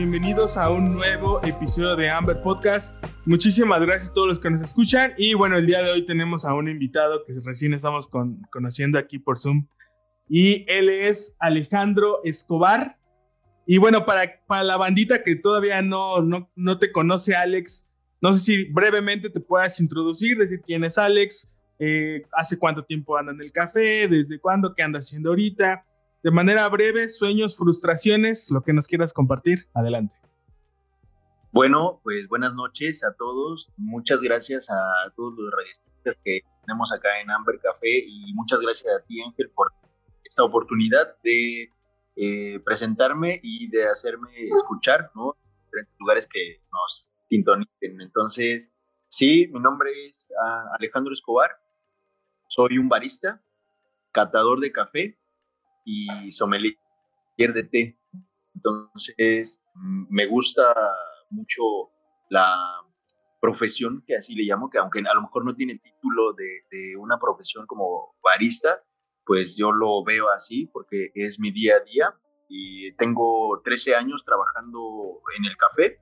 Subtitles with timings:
[0.00, 2.96] Bienvenidos a un nuevo episodio de Amber Podcast.
[3.26, 5.12] Muchísimas gracias a todos los que nos escuchan.
[5.18, 8.08] Y bueno, el día de hoy tenemos a un invitado que recién estamos
[8.50, 9.66] conociendo aquí por Zoom.
[10.26, 12.96] Y él es Alejandro Escobar.
[13.66, 17.86] Y bueno, para, para la bandita que todavía no, no, no te conoce, Alex,
[18.22, 23.18] no sé si brevemente te puedas introducir, decir quién es Alex, eh, hace cuánto tiempo
[23.18, 25.84] anda en el café, desde cuándo, qué anda haciendo ahorita
[26.22, 29.66] de manera breve, sueños, frustraciones, lo que nos quieras compartir.
[29.74, 30.14] Adelante.
[31.52, 33.72] Bueno, pues buenas noches a todos.
[33.76, 38.94] Muchas gracias a todos los radialistas que tenemos acá en Amber Café y muchas gracias
[38.94, 39.72] a ti, Ángel, por
[40.22, 41.72] esta oportunidad de
[42.16, 45.36] eh, presentarme y de hacerme escuchar, ¿no?
[45.72, 48.00] En lugares que nos sintonicen.
[48.00, 48.72] Entonces,
[49.08, 51.50] sí, mi nombre es ah, Alejandro Escobar.
[52.46, 53.42] Soy un barista,
[54.12, 55.19] catador de café
[55.84, 56.76] y sommelier
[57.36, 57.98] de té.
[58.54, 60.74] Entonces, mm, me gusta
[61.30, 61.62] mucho
[62.28, 62.56] la
[63.40, 67.18] profesión, que así le llamo, que aunque a lo mejor no tiene título de, una
[67.18, 68.82] profesión como barista,
[69.24, 72.14] pues yo lo veo así porque es mi día a día
[72.48, 75.98] y tengo 13 años trabajando en el café.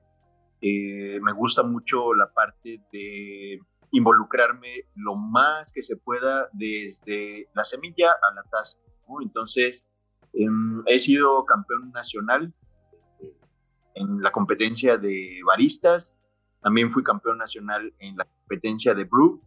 [0.61, 3.59] Eh, me gusta mucho la parte de
[3.91, 8.77] involucrarme lo más que se pueda desde la semilla a la taza.
[9.21, 9.85] Entonces,
[10.33, 12.53] em, he sido campeón nacional
[13.21, 13.33] eh,
[13.95, 16.13] en la competencia de baristas,
[16.61, 19.41] también fui campeón nacional en la competencia de brew,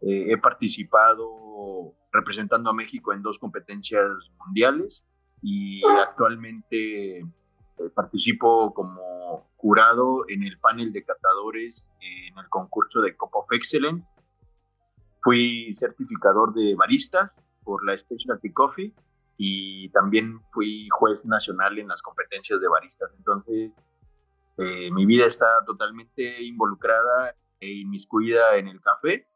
[0.00, 4.06] eh, he participado representando a México en dos competencias
[4.44, 5.04] mundiales
[5.42, 7.26] y actualmente eh,
[7.94, 14.08] participo como jurado en el panel de catadores en el concurso de Cup of Excellence.
[15.22, 17.32] Fui certificador de baristas
[17.64, 18.94] por la Specialty Coffee
[19.36, 23.10] y también fui juez nacional en las competencias de baristas.
[23.16, 23.72] Entonces,
[24.58, 29.26] eh, mi vida está totalmente involucrada e inmiscuida en el café.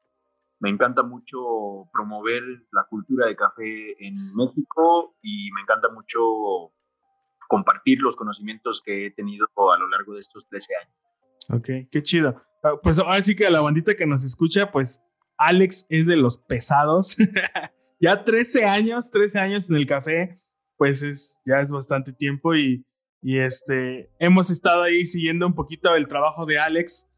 [0.61, 6.73] Me encanta mucho promover la cultura de café en México y me encanta mucho
[7.49, 10.95] compartir los conocimientos que he tenido a lo largo de estos 13 años.
[11.51, 12.43] Ok, qué chido.
[12.63, 15.03] Ah, pues ahora sí que a la bandita que nos escucha, pues
[15.39, 17.17] Alex es de los pesados.
[18.01, 20.41] ya 13 años, 13 años en el café,
[20.77, 22.85] pues es, ya es bastante tiempo y,
[23.23, 27.11] y este, hemos estado ahí siguiendo un poquito el trabajo de Alex,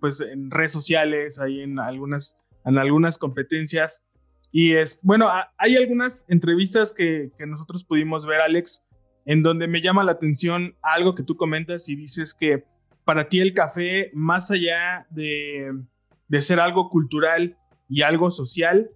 [0.00, 4.04] pues en redes sociales, ahí en algunas, en algunas competencias.
[4.50, 8.86] Y es, bueno, hay algunas entrevistas que, que nosotros pudimos ver, Alex,
[9.26, 12.64] en donde me llama la atención algo que tú comentas y dices que
[13.04, 15.70] para ti el café, más allá de,
[16.28, 17.58] de ser algo cultural
[17.88, 18.90] y algo social,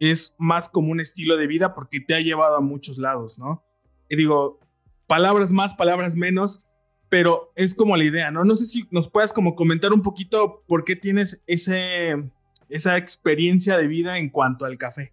[0.00, 3.64] es más como un estilo de vida porque te ha llevado a muchos lados, ¿no?
[4.08, 4.60] Y digo,
[5.06, 6.66] palabras más, palabras menos,
[7.08, 8.44] pero es como la idea, ¿no?
[8.44, 12.30] No sé si nos puedas como comentar un poquito por qué tienes ese,
[12.68, 15.12] esa experiencia de vida en cuanto al café.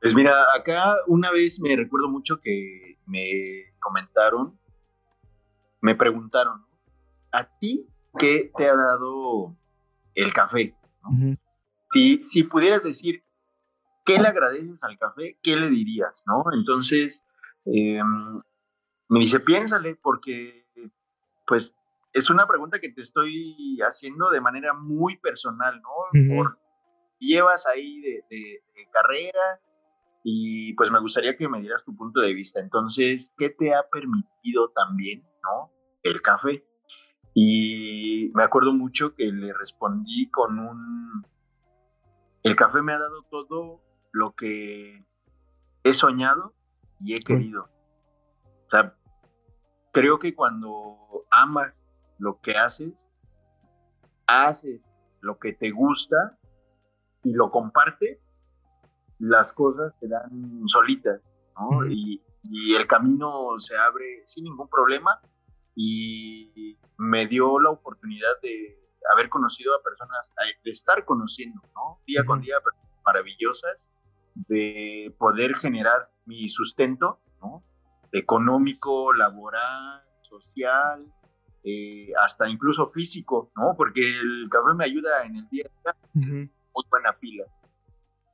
[0.00, 4.58] Pues mira, acá una vez me recuerdo mucho que me comentaron,
[5.80, 6.64] me preguntaron,
[7.32, 7.86] ¿a ti
[8.18, 9.56] qué te ha dado
[10.14, 10.74] el café?
[11.90, 13.22] si, si pudieras decir
[14.04, 15.38] ¿qué le agradeces al café?
[15.42, 16.22] ¿Qué le dirías?
[16.26, 16.44] ¿no?
[16.52, 17.24] Entonces,
[17.64, 18.40] em,
[19.08, 20.66] me dice, piénsale, porque
[21.46, 21.74] pues
[22.12, 26.34] es una pregunta que te estoy haciendo de manera muy personal, ¿no?
[26.36, 26.58] Por,
[27.18, 28.62] llevas ahí de,
[28.92, 29.60] carrera
[30.24, 32.60] y pues me gustaría que me dieras tu punto de vista.
[32.60, 35.72] Entonces, ¿qué te ha permitido también, ¿no?
[36.02, 36.64] El café.
[37.34, 41.24] Y me acuerdo mucho que le respondí con un...
[42.42, 43.80] El café me ha dado todo
[44.12, 45.04] lo que
[45.84, 46.54] he soñado
[47.00, 47.68] y he querido.
[48.66, 48.94] O sea,
[49.92, 50.96] creo que cuando
[51.30, 51.78] amas
[52.18, 52.92] lo que haces,
[54.26, 54.80] haces
[55.20, 56.38] lo que te gusta
[57.22, 58.18] y lo compartes,
[59.18, 61.84] las cosas te dan solitas, ¿no?
[61.86, 65.20] y, y, el camino se abre sin ningún problema
[65.74, 68.78] y me dio la oportunidad de
[69.12, 70.30] haber conocido a personas,
[70.64, 72.00] de estar conociendo, ¿no?
[72.06, 73.90] Día con día, personas maravillosas
[74.48, 77.62] de poder generar mi sustento, ¿no?
[78.12, 81.06] Económico, laboral, social,
[81.62, 83.74] eh, hasta incluso físico, ¿no?
[83.76, 86.40] Porque el café me ayuda en el día a día,
[86.74, 87.44] muy buena pila.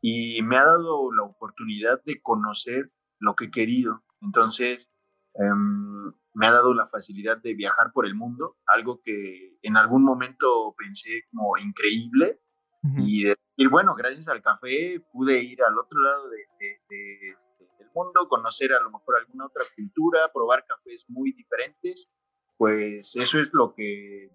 [0.01, 4.03] Y me ha dado la oportunidad de conocer lo que he querido.
[4.21, 4.91] Entonces,
[5.35, 10.05] em, me ha dado la facilidad de viajar por el mundo, algo que en algún
[10.05, 12.41] momento pensé como increíble.
[12.99, 17.37] Y decir, bueno, gracias al café pude ir al otro lado de, este,
[17.79, 22.09] del mundo, conocer a lo mejor alguna otra cultura, probar cafés muy diferentes.
[22.57, 24.31] Pues eso es lo que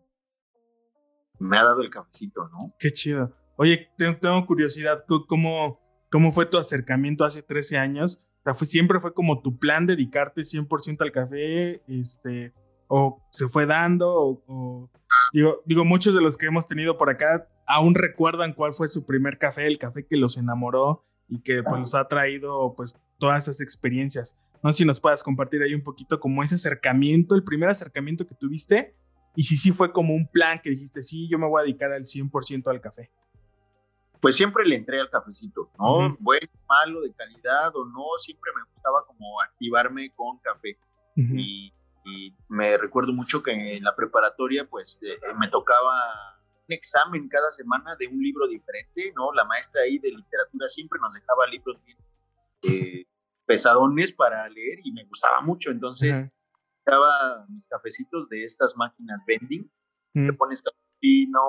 [1.40, 2.76] me ha dado el cafecito, ¿no?
[2.78, 3.36] Qué chido.
[3.58, 5.80] Oye, tengo, curiosidad, ¿cómo,
[6.10, 8.22] ¿cómo fue tu acercamiento hace 13 años?
[8.40, 12.54] O sea, fue, siempre fue como tu plan dedicarte 100% al café, este,
[12.88, 14.90] o se fue dando, o,
[15.32, 19.06] digo, digo, muchos de los que hemos tenido por acá aún recuerdan cuál fue su
[19.06, 23.44] primer café, el café que los enamoró y que pues los ha traído pues todas
[23.44, 24.38] esas experiencias.
[24.64, 28.28] No sé si nos puedas compartir ahí un poquito como ese acercamiento, el primer acercamiento
[28.28, 28.96] que tuviste
[29.36, 31.92] y si sí fue como un plan que dijiste, sí, yo me voy a dedicar
[31.92, 33.10] al 100% al café
[34.22, 36.16] pues siempre le entré al cafecito, ¿no?
[36.20, 40.78] Bueno, malo, de calidad o no, siempre me gustaba como activarme con café.
[41.16, 41.74] y,
[42.50, 47.96] me recuerdo mucho que en la preparatoria, pues eh, me tocaba un examen cada semana
[47.98, 49.32] de un libro diferente, ¿no?
[49.34, 51.98] La maestra ahí de literatura siempre nos dejaba libros bien
[52.64, 53.06] eh,
[53.46, 56.32] pesadones para leer y me gustaba mucho, entonces
[56.86, 59.70] daba mis cafecitos de estas máquinas vending,
[60.14, 61.42] te pones cafecino,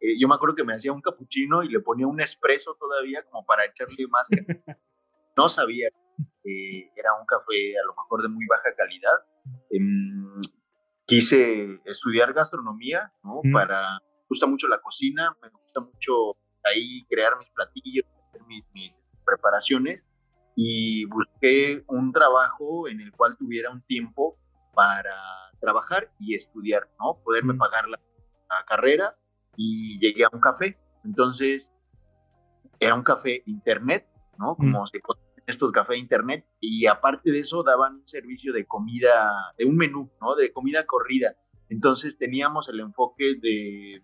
[0.00, 3.22] eh, yo me acuerdo que me hacía un capuchino y le ponía un espresso todavía
[3.24, 4.28] como para echarle más.
[5.36, 5.88] no sabía
[6.42, 9.18] que era un café a lo mejor de muy baja calidad.
[9.70, 10.40] Em,
[11.06, 13.42] quise estudiar gastronomía, ¿no?
[13.52, 18.96] Para, me gusta mucho la cocina, me gusta mucho ahí crear mis platillos, hacer mis,
[19.26, 20.04] preparaciones
[20.56, 24.38] y busqué un trabajo en el cual tuviera un tiempo
[24.74, 25.14] para
[25.60, 27.20] trabajar y estudiar, ¿no?
[27.22, 28.00] Poderme pagar la,
[28.48, 29.16] la carrera
[29.56, 30.78] y llegué a un café.
[31.04, 31.72] Entonces,
[32.80, 34.56] era un café internet, ¿no?
[34.56, 36.44] Como se conocen estos cafés internet.
[36.60, 40.34] Y aparte de eso, daban un servicio de comida, de un menú, ¿no?
[40.34, 41.36] De comida corrida.
[41.68, 44.02] Entonces, teníamos el enfoque de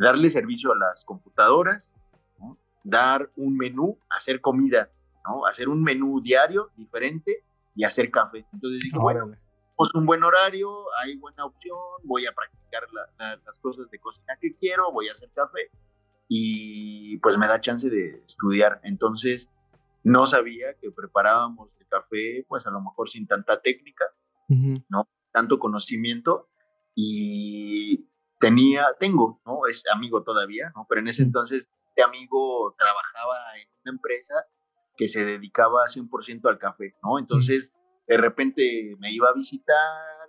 [0.00, 1.92] darle servicio a las computadoras,
[2.38, 2.58] ¿no?
[2.82, 4.90] dar un menú, hacer comida,
[5.26, 5.46] ¿no?
[5.46, 7.44] Hacer un menú diario diferente
[7.74, 8.46] y hacer café.
[8.52, 9.32] Entonces dije, bueno,
[9.76, 12.82] pues un buen horario, hay buena opción, voy a practicar
[13.44, 15.70] las cosas de cocina que quiero, voy a hacer café
[16.28, 18.80] y pues me da chance de estudiar.
[18.82, 19.50] Entonces
[20.02, 24.04] no sabía que preparábamos el café pues a lo mejor sin tanta técnica,
[24.88, 26.48] no tanto conocimiento
[26.94, 28.09] y
[28.40, 29.66] tenía, tengo, ¿no?
[29.68, 30.86] Es amigo todavía, ¿no?
[30.88, 34.34] Pero en ese entonces este amigo trabajaba en una empresa
[34.96, 37.18] que se dedicaba 100% al café, ¿no?
[37.18, 37.74] Entonces
[38.06, 40.28] de repente me iba a visitar,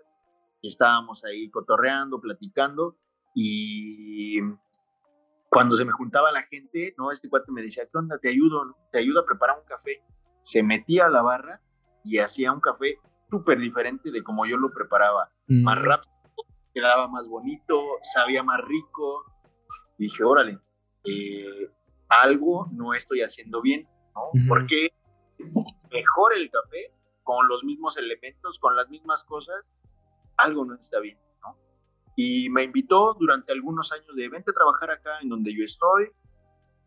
[0.62, 2.98] estábamos ahí cotorreando, platicando
[3.34, 4.40] y
[5.50, 7.12] cuando se me juntaba la gente, ¿no?
[7.12, 8.18] Este cuate me decía, ¿qué onda?
[8.20, 10.04] Te ayudo, Te ayudo a preparar un café.
[10.42, 11.62] Se metía a la barra
[12.04, 12.98] y hacía un café
[13.30, 15.32] súper diferente de como yo lo preparaba.
[15.48, 15.84] Más mm.
[15.84, 16.11] rápido,
[16.74, 19.26] quedaba más bonito, sabía más rico.
[19.98, 20.60] dije, órale,
[21.04, 21.70] eh,
[22.10, 24.32] algo no estoy haciendo bien, ¿no?
[24.48, 24.94] Porque
[25.92, 29.74] mejor el café con los mismos elementos, con las mismas cosas,
[30.38, 31.58] algo no está bien, ¿no?
[32.16, 36.12] Y me invitó durante algunos años de vente a trabajar acá en donde yo estoy.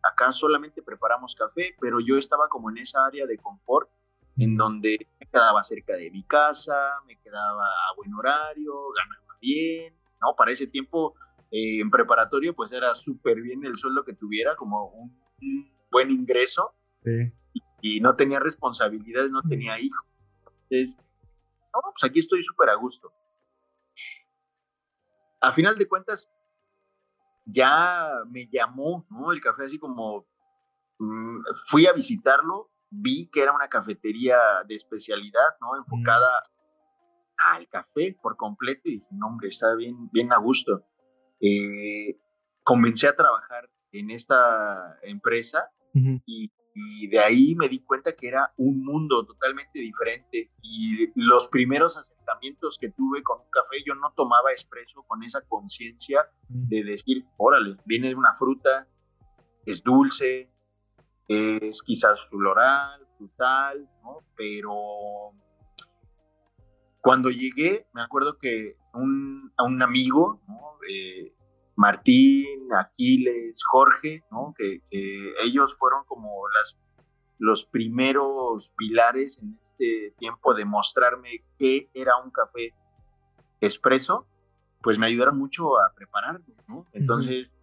[0.03, 3.89] Acá solamente preparamos café, pero yo estaba como en esa área de confort,
[4.37, 9.95] en donde me quedaba cerca de mi casa, me quedaba a buen horario, ganaba bien,
[10.21, 10.35] ¿no?
[10.35, 11.15] Para ese tiempo
[11.51, 15.15] eh, en preparatorio pues era súper bien el sueldo que tuviera, como un,
[15.91, 16.73] buen ingreso.
[17.03, 17.31] Sí.
[17.53, 20.05] Y, y no tenía responsabilidades, no tenía hijos
[20.69, 23.11] no, pues aquí estoy súper a gusto.
[25.41, 26.29] A final de cuentas,
[27.45, 29.31] ya me llamó, ¿no?
[29.31, 30.25] El café así como,
[30.97, 35.77] mm, fui a visitarlo, vi que era una cafetería de especialidad, ¿no?
[35.77, 36.43] Enfocada
[37.37, 40.85] al café por completo y dije, no, hombre, está bien, bien a gusto.
[41.39, 42.17] Eh,
[42.63, 45.69] comencé a trabajar en esta empresa
[46.25, 51.47] y y de ahí me di cuenta que era un mundo totalmente diferente y los
[51.47, 56.67] primeros acercamientos que tuve con un café yo no tomaba expreso con esa conciencia mm.
[56.67, 58.89] de decir, órale, viene de una fruta,
[59.65, 60.51] es dulce,
[61.29, 64.19] es quizás floral, frutal, ¿no?
[64.35, 65.31] Pero
[67.05, 70.79] cuando llegué, me acuerdo que un, a un amigo, ¿no?
[70.89, 71.35] Eh,
[71.75, 74.55] Martín, Aquiles, Jorge, ¿no?
[74.57, 74.81] que,
[75.43, 76.75] ellos fueron como las,
[77.37, 82.73] los primeros pilares en este tiempo de mostrarme qué era un café
[83.61, 84.25] expreso
[84.81, 86.87] pues me ayudaron mucho a prepararlo, ¿no?
[86.91, 87.55] Entonces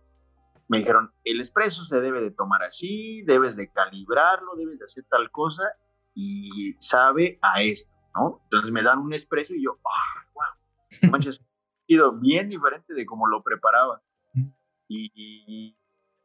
[0.68, 5.04] me dijeron, el espresso se debe de tomar así, debes de calibrarlo, debes de hacer
[5.10, 5.64] tal cosa
[6.14, 8.40] y sabe a esto, ¿no?
[8.44, 11.10] Entonces me dan un espresso y yo, ¡ah, wow!
[11.10, 11.40] Manches,
[11.86, 14.02] sido bien diferente de cómo lo preparaba.
[14.88, 15.76] Y,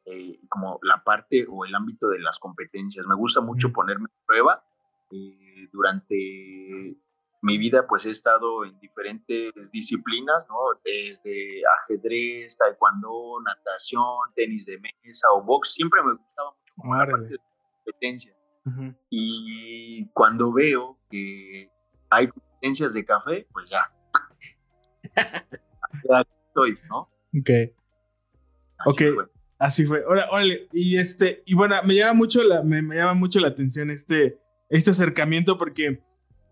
[0.06, 3.06] eh, como la parte o el ámbito de las competencias.
[3.06, 4.63] Me gusta mucho ponerme a prueba.
[5.12, 6.98] Eh, durante
[7.41, 10.56] mi vida pues he estado en diferentes disciplinas, ¿no?
[10.84, 15.74] Desde ajedrez, taekwondo, natación, tenis de mesa o box.
[15.74, 17.39] Siempre me gustaba mucho como la parte de
[17.75, 18.36] competencias.
[19.10, 21.72] Y cuando veo que
[22.10, 23.92] hay competencias de café, pues ya.
[26.10, 27.10] ya estoy, ¿no?
[27.40, 27.50] Ok.
[28.86, 29.02] ok.
[29.60, 30.04] Así fue.
[30.04, 33.90] Ahora, órale, y este, y bueno, me llama mucho la, me, llama mucho la atención
[33.90, 36.04] este, este acercamiento porque,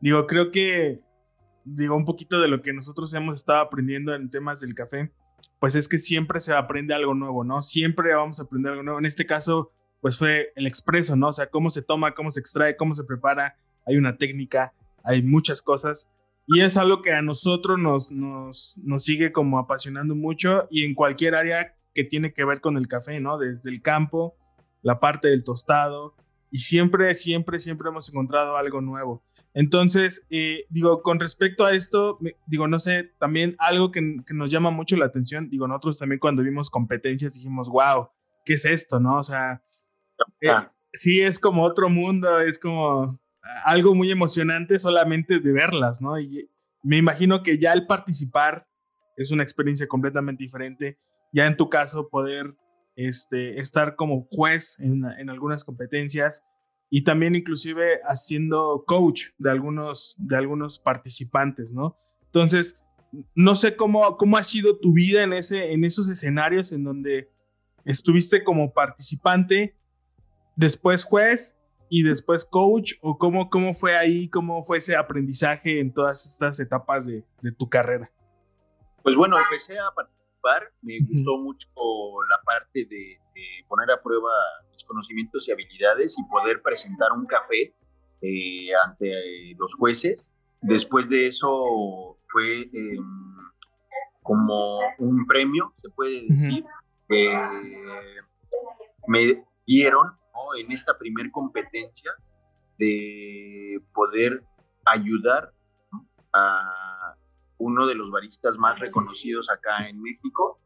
[0.02, 1.02] digo, creo que,
[1.64, 5.12] digo, un poquito de lo que nosotros hemos estado aprendiendo en temas del café,
[5.60, 7.62] pues es que siempre se aprende algo nuevo, ¿no?
[7.62, 9.00] Siempre vamos a aprender algo nuevo.
[9.00, 9.72] En este caso,
[10.02, 11.28] pues fue el expreso, ¿no?
[11.28, 14.74] O sea, cómo se toma, cómo se extrae, cómo se prepara, hay una técnica,
[15.06, 16.08] hay muchas cosas.
[16.48, 20.94] Y es algo que a nosotros nos, nos, nos sigue como apasionando mucho y en
[20.94, 23.38] cualquier área que tiene que ver con el café, ¿no?
[23.38, 24.36] Desde el campo,
[24.82, 26.16] la parte del tostado,
[26.52, 29.24] y siempre, siempre, siempre hemos encontrado algo nuevo.
[29.54, 34.02] Entonces, eh, digo, con respecto a esto, digo, no sé, también algo que,
[34.34, 38.10] nos llama mucho la atención, digo, nosotros también cuando vimos competencias dijimos, wow,
[38.44, 39.18] ¿qué es esto, no?
[39.18, 39.64] O sea,
[40.42, 40.50] eh,
[40.92, 43.20] sí es como otro mundo, es como
[43.64, 46.20] algo muy emocionante solamente de verlas, ¿no?
[46.20, 46.50] Y
[46.84, 48.68] me imagino que ya el participar
[49.18, 51.00] es una experiencia completamente diferente
[51.36, 52.56] ya en tu caso poder
[52.96, 56.46] este, estar como juez en, en, algunas competencias
[56.90, 61.98] y también inclusive haciendo coach de algunos, de algunos participantes, ¿no?
[62.28, 62.80] Entonces,
[63.34, 67.30] no sé cómo, cómo ha sido tu vida en, ese, en esos escenarios en donde
[67.84, 69.76] estuviste como participante,
[70.56, 71.58] después juez
[71.90, 76.60] y después coach, o cómo, cómo fue ahí, cómo fue ese aprendizaje en todas estas
[76.60, 78.10] etapas de, de tu carrera.
[79.04, 80.16] Pues bueno, empecé a participar
[80.82, 81.68] me gustó mucho
[82.30, 83.20] la parte de,
[83.68, 84.30] poner a prueba
[84.72, 87.74] mis conocimientos y habilidades y poder presentar un café
[88.22, 89.12] eh, ante
[89.58, 90.30] los jueces.
[90.62, 93.04] Después de eso fue em,
[94.22, 96.64] como un premio, se puede decir.
[99.08, 100.14] me dieron
[100.58, 102.12] en esta primer competencia
[102.78, 104.44] de poder
[104.86, 105.52] ayudar
[106.34, 107.16] a
[107.58, 110.60] uno de los baristas más reconocidos acá en México.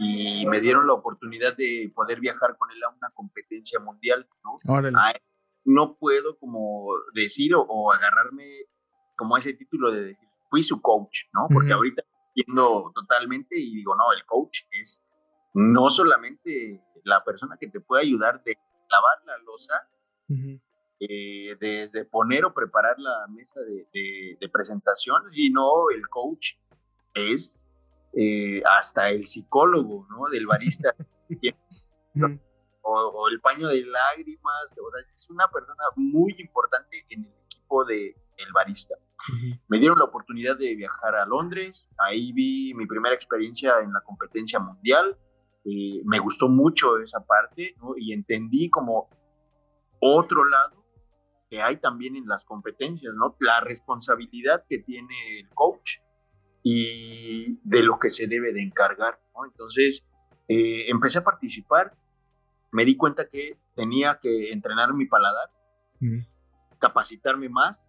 [0.00, 4.54] Y me dieron la oportunidad de poder viajar con él a una competencia mundial, ¿no?
[5.64, 8.44] no puedo como decir o, agarrarme
[9.16, 11.48] como ese título de decir, fui su coach, ¿no?
[11.52, 12.02] Porque ahorita
[12.34, 15.04] entiendo totalmente y digo, no, el coach es
[15.52, 18.56] no solamente la persona que te puede ayudar de
[18.88, 19.88] lavar la losa,
[21.00, 26.54] eh, desde poner o preparar la mesa de, de, presentación, sino el coach
[27.14, 27.58] es
[28.14, 30.28] eh, hasta el psicólogo, ¿no?
[30.30, 30.94] Del barista.
[32.82, 37.84] o, el paño de lágrimas, o sea, es una persona muy importante en el equipo
[37.84, 38.94] de el barista.
[39.68, 44.00] Me dieron la oportunidad de viajar a Londres, ahí vi mi primera experiencia en la
[44.00, 45.16] competencia mundial,
[45.64, 47.94] eh, me gustó mucho esa parte, ¿no?
[47.96, 49.08] Y entendí como
[50.00, 50.84] otro lado
[51.50, 53.36] que hay también en las competencias, ¿no?
[53.40, 55.98] La responsabilidad que tiene el coach
[56.62, 59.46] y de lo que se debe de encargar, ¿no?
[59.46, 60.06] Entonces,
[60.48, 61.96] eh, empecé a participar,
[62.70, 65.50] me di cuenta que tenía que entrenar mi paladar,
[66.78, 67.84] capacitarme más,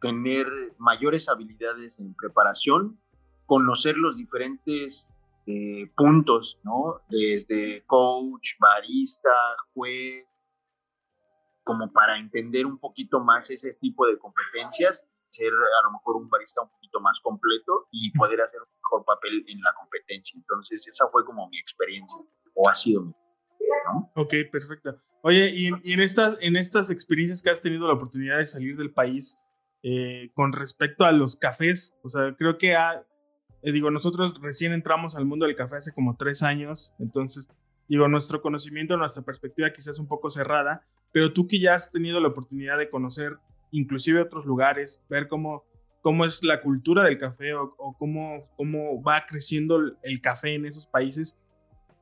[0.00, 0.46] tener
[0.78, 3.00] mayores habilidades en preparación,
[3.46, 5.08] conocer los diferentes
[5.46, 7.02] eh, puntos, ¿no?
[7.08, 9.30] Desde coach, barista,
[9.72, 10.26] juez,
[11.62, 16.28] como para entender un poquito más ese tipo de competencias, ser a lo mejor un
[16.28, 20.36] barista un poquito más completo y poder hacer un mejor papel en la competencia.
[20.36, 22.20] Entonces, esa fue como mi experiencia,
[22.54, 23.12] o ha sido mi.
[23.92, 24.10] ¿no?
[24.16, 25.00] Ok, perfecto.
[25.22, 28.92] Oye, y, en, estas, en estas experiencias que has tenido la oportunidad de salir del
[28.92, 29.38] país,
[29.82, 33.04] eh, con respecto a los cafés, o sea, creo que ha,
[33.72, 37.48] digo, nosotros recién entramos al mundo del café hace como tres años, entonces,
[37.88, 42.20] digo, nuestro conocimiento, nuestra perspectiva quizás un poco cerrada, pero tú que ya has tenido
[42.20, 43.38] la oportunidad de conocer
[43.70, 45.64] inclusive otros lugares, ver cómo,
[46.00, 50.86] cómo es la cultura del café o, cómo, cómo va creciendo el café en esos
[50.86, 51.36] países,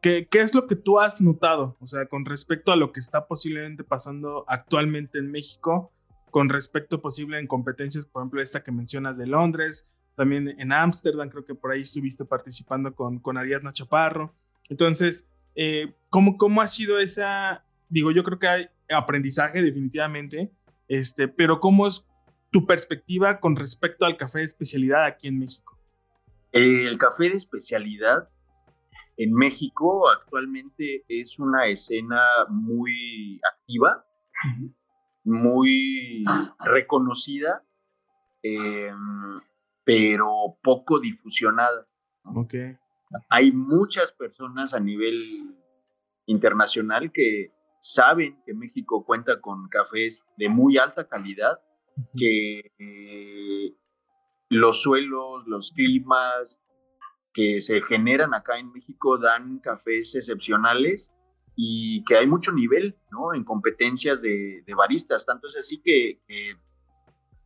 [0.03, 1.77] ¿qué, ¿qué es lo que tú has notado?
[1.81, 5.93] O sea, con respecto a lo que está posiblemente pasando actualmente en México,
[6.31, 11.29] con respecto posible en competencias, por ejemplo, esta que mencionas de Londres, también en Ámsterdam,
[11.29, 14.35] creo que por ahí estuviste participando con, con Ariadna Chaparro.
[14.69, 20.51] Entonces, eh, ¿cómo, ¿cómo ha sido esa, digo, yo creo que hay aprendizaje definitivamente,
[20.89, 22.07] este, pero ¿cómo es
[22.51, 25.79] tu perspectiva con respecto al café de especialidad aquí en México?
[26.53, 28.29] El café de especialidad
[29.17, 34.05] en México actualmente es una escena muy activa,
[35.25, 36.25] muy
[36.61, 37.65] reconocida,
[38.43, 39.37] em,
[39.85, 41.87] pero poco difusionada.
[42.25, 42.77] Okay.
[43.29, 45.55] Hay muchas personas a nivel
[46.27, 51.61] internacional que saben que México cuenta con cafés de muy alta calidad,
[52.17, 53.75] que eh,
[54.49, 56.61] los suelos, los climas
[57.33, 61.13] que se generan acá en México dan cafés excepcionales
[61.57, 63.35] y que hay mucho nivel ¿no?
[63.35, 65.27] en competencias de, baristas.
[65.27, 66.21] Tanto es así que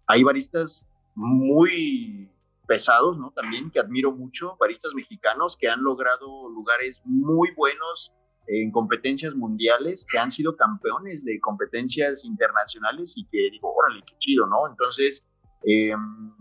[0.07, 0.87] hay baristas
[1.19, 2.31] muy
[2.69, 3.33] pesados, ¿no?
[3.33, 8.13] También que admiro mucho, baristas mexicanos que han logrado lugares muy buenos
[8.47, 14.15] en competencias mundiales, que han sido campeones de competencias internacionales y que digo, órale, qué
[14.19, 14.69] chido, ¿no?
[14.69, 15.27] Entonces,
[15.67, 15.93] eh,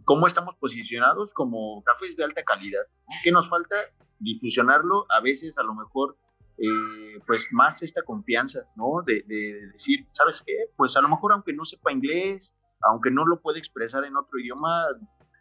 [0.05, 2.83] ¿cómo estamos posicionados como cafés de alta calidad?
[3.23, 3.75] ¿Qué nos falta?
[4.19, 6.17] Difusionarlo, a veces a lo mejor,
[6.59, 9.01] eh, pues más esta confianza, ¿no?
[9.03, 10.53] De, de, decir, ¿sabes qué?
[10.75, 14.39] Pues a lo mejor aunque no sepa inglés, aunque no lo pueda expresar en otro
[14.39, 14.85] idioma,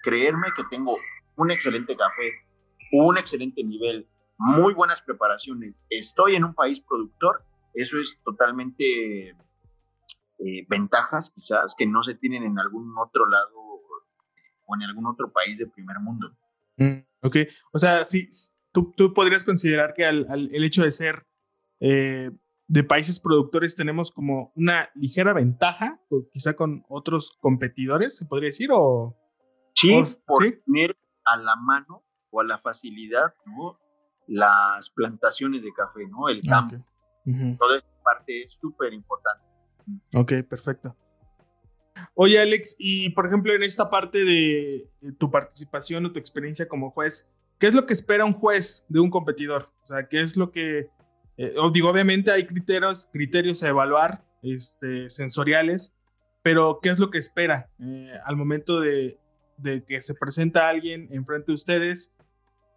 [0.02, 0.98] creerme que tengo
[1.36, 2.32] un excelente café,
[2.92, 7.42] un excelente nivel, muy buenas preparaciones, estoy en un país productor,
[7.74, 9.30] eso es totalmente
[10.38, 13.52] eh, ventajas quizás que no se tienen en algún otro lado
[14.66, 16.36] o en algún otro país de primer mundo.
[16.76, 17.36] Mm, ok,
[17.72, 18.28] o sea, sí,
[18.72, 21.26] tú, tú podrías considerar que al, el hecho de ser
[21.80, 22.30] eh,
[22.68, 26.00] de países productores tenemos como una ligera ventaja,
[26.32, 29.16] quizá con otros competidores, se podría decir, o...
[29.74, 29.92] Sí,
[30.26, 33.78] por tener a la mano o a la facilidad, ¿no?
[34.26, 36.28] las plantaciones de café, ¿no?
[36.28, 36.84] El ah, campo.
[37.58, 39.44] Toda esta parte es súper importante.
[40.14, 40.96] Ok, perfecto.
[42.14, 46.90] Oye, Alex, y por ejemplo, en esta parte de tu participación o tu experiencia como
[46.90, 49.70] juez, ¿qué es lo que espera un juez de un competidor?
[49.82, 50.90] O sea, ¿qué es lo que...
[51.36, 55.94] Eh, digo, obviamente hay criterios, criterios a evaluar, este, sensoriales,
[56.42, 59.18] pero ¿qué es lo que espera eh, al momento de,
[59.56, 62.14] de, que se presenta alguien enfrente de ustedes?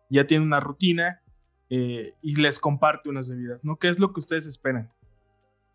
[0.09, 1.21] Ya tiene una rutina
[1.69, 3.77] eh, y les comparte unas bebidas, ¿no?
[3.77, 4.91] ¿Qué es lo que ustedes esperan?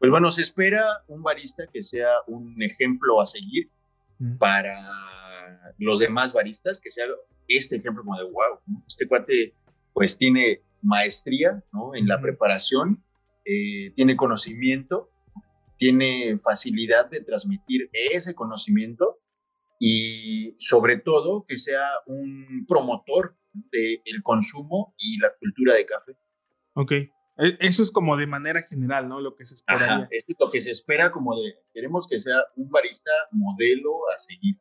[0.01, 3.71] Pues bueno, se espera un barista que sea un ejemplo a seguir
[4.39, 4.77] para
[5.79, 7.07] los demás baristas, que sea
[7.49, 9.55] este ejemplo como de wow, este cuate
[9.93, 11.95] pues tiene maestría ¿no?
[11.95, 13.03] en la preparación,
[13.45, 15.11] eh, tiene conocimiento,
[15.79, 19.19] tiene facilidad de transmitir ese conocimiento
[19.79, 26.17] y sobre todo que sea un promotor del consumo y la cultura de café.
[26.75, 26.93] Ok.
[26.93, 27.11] E,
[27.61, 29.21] eso es como de manera general, ¿no?
[29.21, 30.09] Lo que se esperaría.
[30.11, 34.57] es lo que se espera como de, queremos que sea un barista modelo a seguir.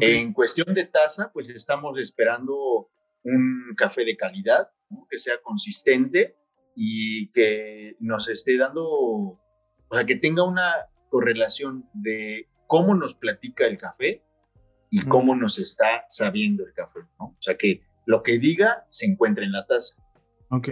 [0.00, 2.90] En cuestión de taza, pues estamos esperando
[3.24, 4.70] un café de calidad,
[5.10, 6.36] que sea consistente
[6.74, 9.38] y que nos esté dando, o
[9.90, 10.72] sea, que tenga una
[11.10, 14.22] correlación de cómo nos platica el café
[14.90, 17.26] y cómo nos está sabiendo el café, ¿no?
[17.26, 19.94] O sea, que lo que diga se encuentre en la taza.
[20.50, 20.68] Ok.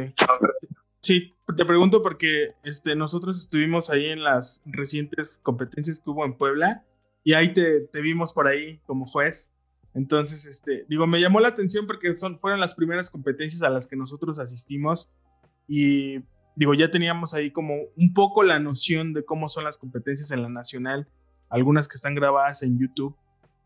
[1.00, 6.36] Sí, te pregunto porque este, nosotros estuvimos ahí en las recientes competencias que hubo en
[6.36, 6.84] Puebla
[7.24, 9.52] y ahí te, te vimos por ahí como juez.
[9.94, 13.86] Entonces, este, digo, me llamó la atención porque son, fueron las primeras competencias a las
[13.86, 15.10] que nosotros asistimos
[15.66, 16.20] y
[16.56, 20.42] digo, ya teníamos ahí como un poco la noción de cómo son las competencias en
[20.42, 21.08] la nacional,
[21.48, 23.16] algunas que están grabadas en YouTube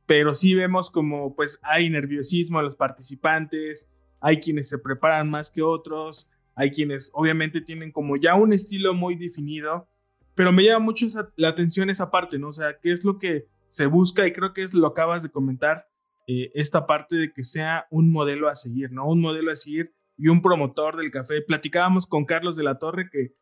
[0.06, 5.50] pero sí vemos como pues hay nerviosismo a los participantes, hay quienes se preparan más
[5.50, 9.88] que otros, hay quienes obviamente tienen como ya un estilo muy definido,
[10.34, 11.06] pero me llama mucho
[11.36, 12.48] la atención esa parte, ¿no?
[12.48, 14.26] O sea, ¿qué es lo que se busca?
[14.26, 15.88] Y creo que es lo acabas de comentar,
[16.26, 19.06] eh, esta parte de que sea un modelo a seguir, ¿no?
[19.06, 21.42] Un modelo a seguir y un promotor del café.
[21.42, 23.34] Platicábamos con Carlos de la Torre que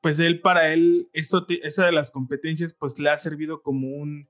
[0.00, 4.28] pues él para él, esto, esa de las competencias pues le ha servido como un,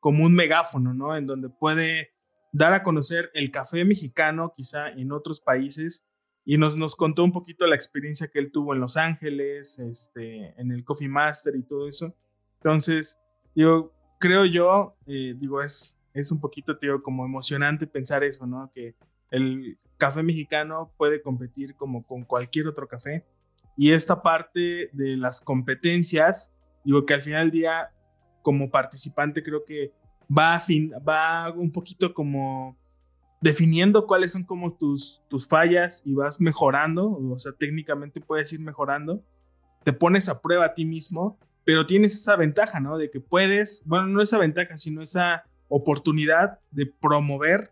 [0.00, 1.16] como un megáfono, ¿no?
[1.16, 2.10] En donde puede
[2.52, 6.06] dar a conocer el café mexicano, quizá en otros países,
[6.44, 10.54] y nos, nos contó un poquito la experiencia que él tuvo en Los Ángeles, este,
[10.60, 12.14] en el Coffee Master y todo eso.
[12.54, 13.18] Entonces,
[13.54, 18.70] yo creo yo, eh, digo, es, es un poquito, tío, como emocionante pensar eso, ¿no?
[18.74, 18.94] Que
[19.30, 23.24] el café mexicano puede competir como con cualquier otro café.
[23.76, 26.52] Y esta parte de las competencias,
[26.84, 27.90] digo que al final del día
[28.42, 29.92] como participante creo que
[30.36, 32.76] va, fin, va un poquito como
[33.40, 38.60] definiendo cuáles son como tus, tus fallas y vas mejorando, o sea, técnicamente puedes ir
[38.60, 39.22] mejorando,
[39.84, 42.98] te pones a prueba a ti mismo, pero tienes esa ventaja, ¿no?
[42.98, 47.70] De que puedes, bueno, no esa ventaja, sino esa oportunidad de promover,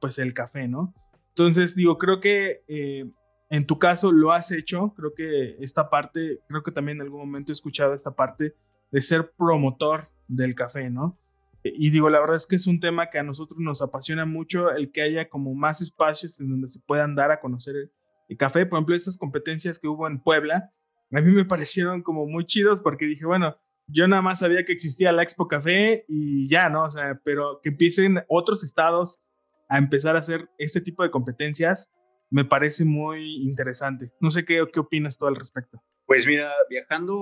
[0.00, 0.94] pues, el café, ¿no?
[1.30, 3.10] Entonces, digo, creo que eh,
[3.50, 7.20] en tu caso lo has hecho, creo que esta parte, creo que también en algún
[7.20, 8.54] momento he escuchado esta parte
[8.90, 11.18] de ser promotor del café, ¿no?
[11.62, 14.70] Y digo, la verdad es que es un tema que a nosotros nos apasiona mucho,
[14.70, 18.64] el que haya como más espacios en donde se puedan dar a conocer el, café.
[18.64, 20.72] Por ejemplo, estas competencias que hubo en Puebla,
[21.12, 23.56] a mí me parecieron como muy chidos porque dije, bueno,
[23.90, 26.84] yo nada más sabía que existía la Expo Café y ya, ¿no?
[26.84, 29.22] O sea, pero que empiecen otros estados
[29.68, 31.90] a empezar a hacer este tipo de competencias,
[32.30, 34.12] me parece muy interesante.
[34.20, 35.82] No sé qué, qué opinas tú al respecto.
[36.06, 37.14] Pues mira, viajando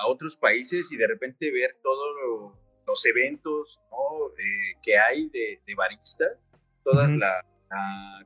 [0.00, 2.54] a otros países y de repente ver todo
[2.86, 3.80] los eventos
[4.38, 6.30] eh, que hay de, de baristas,
[6.82, 7.44] toda la,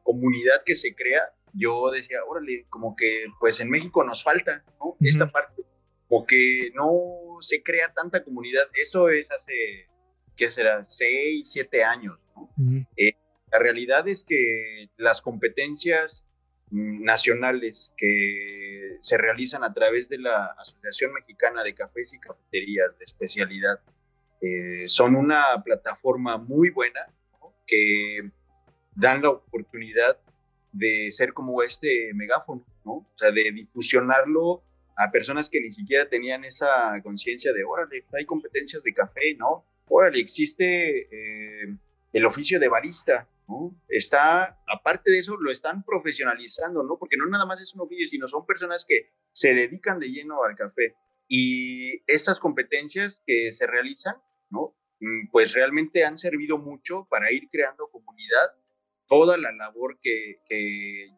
[0.02, 1.20] comunidad que se crea,
[1.52, 4.96] yo decía, órale, como que pues en México nos falta ¿no?
[5.00, 5.63] esta parte,
[6.08, 8.64] porque no se crea tanta comunidad.
[8.74, 9.88] Esto es hace,
[10.36, 10.84] ¿qué será?
[10.86, 12.18] Seis, siete años.
[12.96, 13.14] Eh,
[13.50, 16.24] la realidad es que las competencias
[16.70, 23.04] nacionales que se realizan a través de la Asociación Mexicana de Cafés y Cafeterías de
[23.04, 23.80] especialidad
[24.40, 27.06] eh, son una plataforma muy buena
[27.66, 28.30] que
[28.94, 30.18] dan la oportunidad
[30.72, 32.92] de ser como este megáfono, ¿no?
[32.92, 34.62] O sea, de difusionarlo
[34.96, 39.64] a personas que ni siquiera tenían esa conciencia de, órale, hay competencias de café, ¿no?
[39.88, 41.76] Órale, existe eh,
[42.12, 43.74] el oficio de barista, ¿no?
[43.88, 46.96] Está, aparte de eso, lo están profesionalizando, ¿no?
[46.98, 50.42] Porque no nada más es un oficio, sino son personas que se dedican de lleno
[50.42, 50.94] al café.
[51.28, 54.16] Y estas competencias que se realizan
[55.04, 58.54] Mm, pues realmente han servido mucho para ir creando comunidad,
[59.08, 60.38] toda la labor que,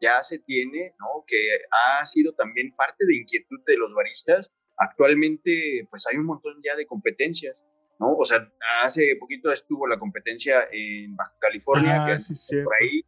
[0.00, 1.24] ya se tiene, ¿no?
[1.26, 1.36] Que
[1.70, 4.52] ha sido también parte de inquietud de los baristas.
[4.76, 7.64] Actualmente, pues hay un montón ya de competencias,
[7.98, 8.14] ¿no?
[8.16, 8.50] O sea,
[8.82, 13.02] hace poquito estuvo la competencia en Baja California, ah, que por ahí,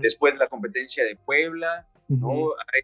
[0.00, 2.50] después la competencia de Puebla, ¿no?
[2.72, 2.82] Hay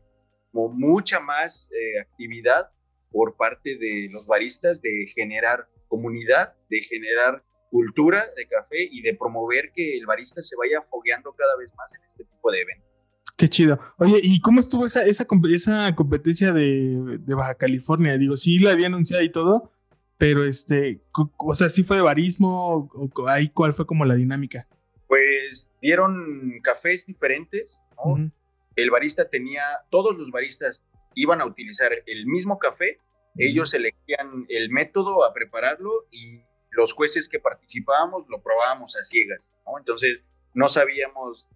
[0.53, 2.71] como mucha más eh, actividad
[3.11, 9.15] por parte de los baristas de generar comunidad, de generar cultura de café y de
[9.15, 12.89] promover que el barista se vaya fogueando cada vez más en este tipo de eventos.
[13.37, 13.79] Qué chido.
[13.99, 18.19] Oye, ¿y cómo estuvo esa, esa, esa competencia de, de, Baja California?
[18.19, 19.71] Digo, sí la había anunciado y todo,
[20.19, 21.01] pero este,
[21.37, 24.67] o sea, sí fue de barismo, o, ahí cuál fue como la dinámica.
[25.07, 28.31] Pues dieron cafés diferentes, ¿no?
[28.75, 30.83] El barista tenía, todos los baristas
[31.15, 32.99] iban a utilizar el mismo café,
[33.37, 36.41] ellos elegían el método a prepararlo y
[36.79, 39.79] los jueces que participábamos lo probábamos a ciegas, ¿no?
[39.79, 41.49] Entonces no sabíamos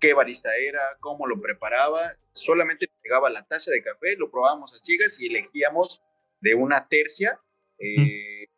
[0.00, 4.84] qué barista era, cómo lo preparaba, solamente llegaba la taza de café, lo probábamos a
[4.84, 6.02] ciegas y elegíamos
[6.40, 7.40] de una tercia,
[7.78, 8.48] eh,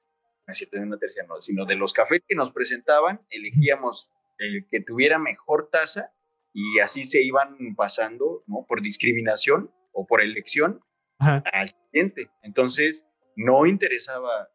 [0.46, 4.10] no es cierto, de una tercia no, sino de los cafés que nos presentaban, elegíamos
[4.38, 6.10] el que tuviera mejor taza
[6.54, 8.64] y así se iban pasando, ¿no?
[8.66, 10.80] Por discriminación o por elección
[11.18, 12.30] al siguiente.
[12.42, 13.04] Entonces,
[13.36, 14.48] no interesaba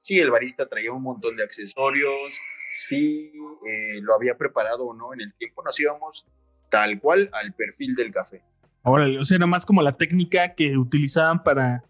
[0.00, 2.32] si el barista traía un montón de accesorios,
[2.72, 3.32] si
[3.68, 6.26] eh, lo había preparado o no en el tiempo, nos íbamos
[6.70, 8.42] tal cual al perfil del café.
[8.82, 11.84] Ahora, o sea, era más como la técnica que utilizaban para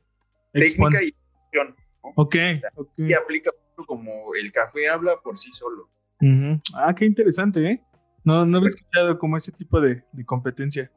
[0.53, 1.77] Técnica y función.
[2.17, 2.37] Ok,
[2.97, 3.51] Y aplica
[3.87, 5.89] como el café habla por sí solo.
[6.75, 7.83] Ah, qué interesante, ¿eh?
[8.25, 10.91] No, no había escuchado como ese tipo de, de competencia.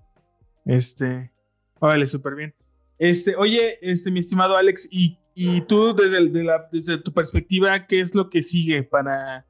[0.66, 1.32] Este,
[1.80, 2.54] órale, súper bien.
[2.98, 6.20] Este, oye, este, mi estimado Alex, y, y tú desde,
[6.72, 9.46] desde tu perspectiva, ¿qué es lo que sigue para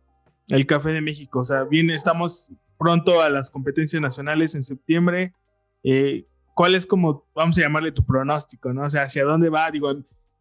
[0.48, 1.40] el Café de México?
[1.40, 5.34] O sea, bien, estamos pronto a las competencias nacionales en septiembre.
[5.84, 8.84] Eh, ¿Cuál es como, vamos a llamarle tu pronóstico, ¿no?
[8.84, 9.72] O sea, ¿hacia dónde va?
[9.72, 9.94] Digo,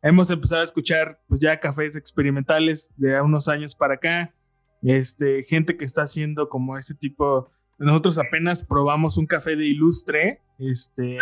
[0.02, 4.34] hemos empezado a escuchar pues ya cafés experimentales de unos años para acá,
[4.82, 10.40] este, gente que está haciendo como ese tipo, nosotros apenas probamos un café de ilustre,
[10.58, 11.18] este,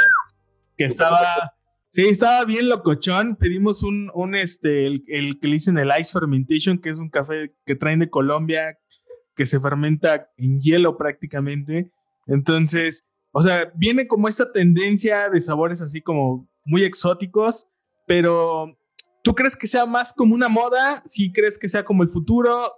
[0.76, 1.54] que estaba,
[1.92, 3.34] Sí, estaba bien locochón.
[3.34, 5.02] Pedimos un, un este, el,
[5.40, 8.78] que le dicen el Ice Fermentation, que es un café que traen de Colombia,
[9.34, 11.90] que se fermenta en hielo prácticamente.
[12.28, 17.68] Entonces, o sea, viene como esta tendencia de sabores así como muy exóticos,
[18.06, 18.78] pero
[19.24, 21.02] ¿tú crees que sea más como una moda?
[21.04, 22.72] ¿Sí crees que sea como el futuro?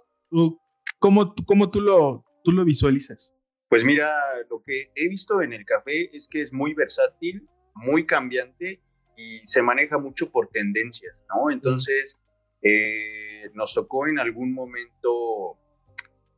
[0.97, 3.35] ¿Cómo, cómo tú, lo, tú lo visualizas?
[3.69, 4.11] Pues mira,
[4.49, 8.81] lo que he visto en el café es que es muy versátil, muy cambiante
[9.15, 11.51] y se maneja mucho por tendencias, ¿no?
[11.51, 12.19] Entonces,
[12.61, 15.57] eh, nos tocó en algún momento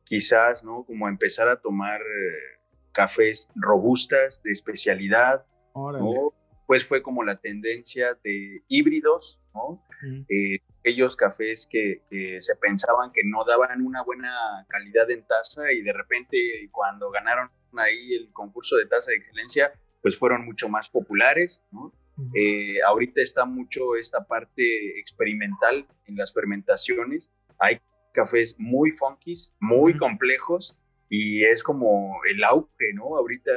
[0.04, 0.84] quizás, ¿no?
[0.84, 2.60] Como empezar a tomar eh,
[2.92, 6.32] cafés robustas de especialidad, ¿no?
[6.66, 9.82] Pues fue como la tendencia de híbridos, ¿no?
[10.28, 12.02] Eh, aquellos cafés que,
[12.40, 16.36] se pensaban que no daban una buena calidad en taza y de repente
[16.72, 21.92] cuando ganaron ahí el concurso de taza de excelencia, pues fueron mucho más populares, ¿no?
[22.34, 27.30] Eh, ahorita está mucho esta parte experimental en las fermentaciones.
[27.58, 27.80] Hay
[28.12, 33.16] cafés muy funkies, muy complejos y es como el auge, ¿no?
[33.16, 33.52] Ahorita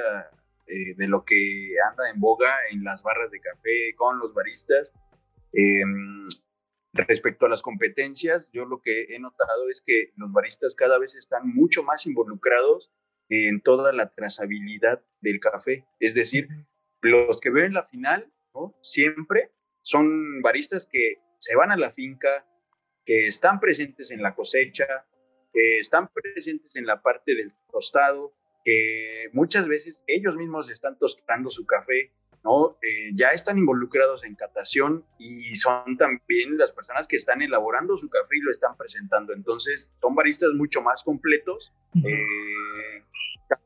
[0.67, 4.93] eh, de lo que anda en boga en las barras de café con los baristas.
[5.53, 6.27] Em,
[6.93, 11.15] respecto a las competencias, yo lo que he notado es que los baristas cada vez
[11.15, 12.91] están mucho más involucrados
[13.29, 15.85] en toda la trazabilidad del café.
[15.99, 16.49] Es decir,
[17.01, 18.75] los que ven la final, ¿no?
[18.81, 22.45] Siempre son baristas que se van a la finca,
[23.05, 24.85] que están presentes en la cosecha,
[25.53, 28.33] que están presentes en la parte del tostado,
[28.63, 32.11] que muchas veces ellos mismos están tostando su café,
[32.43, 32.77] ¿no?
[32.81, 38.09] Eh, ya están involucrados en catación y son también las personas que están elaborando su
[38.09, 39.33] café y lo están presentando.
[39.33, 41.73] Entonces, son baristas mucho más completos.
[41.95, 43.03] Eh,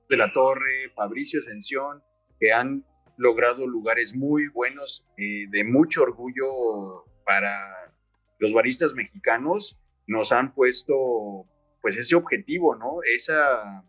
[0.09, 2.01] de la Torre, Fabricio Ascensión,
[2.39, 2.85] que han
[3.17, 7.93] logrado lugares muy buenos, eh, de mucho orgullo para
[8.39, 11.45] los baristas mexicanos, nos han puesto
[11.81, 12.99] pues ese objetivo, ¿no?
[13.03, 13.83] Esa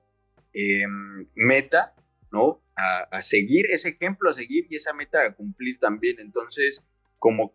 [0.53, 1.95] em, meta,
[2.33, 2.61] ¿no?
[2.77, 6.19] A, seguir, ese ejemplo a seguir y esa meta a cumplir también.
[6.19, 6.85] Entonces,
[7.21, 7.55] como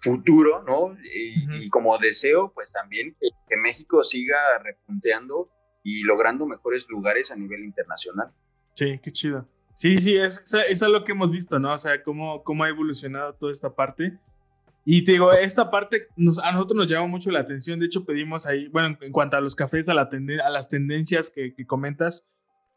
[0.00, 0.96] futuro, ¿no?
[1.14, 5.50] Y, como deseo, pues también que México siga repunteando
[5.82, 8.32] y logrando mejores lugares a nivel internacional.
[8.72, 9.46] Sí, qué chido.
[9.74, 11.72] Sí, sí, es, es, lo que hemos visto, ¿no?
[11.72, 14.16] O sea, cómo, cómo ha evolucionado toda esta parte.
[14.84, 17.80] Y te digo, esta parte nos, a nosotros nos llama mucho la atención.
[17.80, 20.08] De hecho, pedimos ahí, bueno, en cuanto a los cafés, a, la
[20.44, 22.24] a las tendencias que, que, comentas,